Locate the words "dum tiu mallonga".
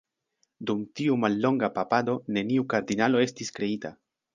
0.69-1.71